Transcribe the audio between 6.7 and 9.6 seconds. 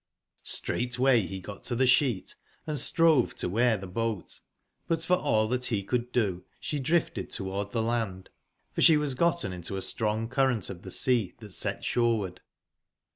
drifted toward the land, for she was gotten